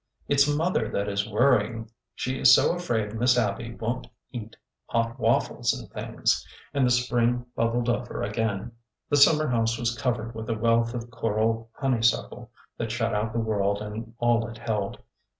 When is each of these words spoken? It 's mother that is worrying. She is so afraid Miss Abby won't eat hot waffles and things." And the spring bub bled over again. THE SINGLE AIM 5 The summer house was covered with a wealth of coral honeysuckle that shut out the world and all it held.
It 0.27 0.39
's 0.39 0.47
mother 0.57 0.89
that 0.89 1.07
is 1.07 1.29
worrying. 1.29 1.91
She 2.15 2.39
is 2.39 2.51
so 2.55 2.73
afraid 2.75 3.13
Miss 3.13 3.37
Abby 3.37 3.75
won't 3.75 4.07
eat 4.31 4.55
hot 4.87 5.19
waffles 5.19 5.79
and 5.79 5.91
things." 5.91 6.43
And 6.73 6.83
the 6.83 6.89
spring 6.89 7.45
bub 7.55 7.73
bled 7.73 7.87
over 8.01 8.23
again. 8.23 8.71
THE 9.11 9.17
SINGLE 9.17 9.41
AIM 9.41 9.41
5 9.41 9.41
The 9.41 9.45
summer 9.45 9.47
house 9.51 9.77
was 9.77 9.95
covered 9.95 10.33
with 10.33 10.49
a 10.49 10.55
wealth 10.57 10.95
of 10.95 11.11
coral 11.11 11.69
honeysuckle 11.75 12.49
that 12.79 12.91
shut 12.91 13.13
out 13.13 13.31
the 13.31 13.39
world 13.39 13.79
and 13.83 14.15
all 14.17 14.47
it 14.47 14.57
held. 14.57 15.03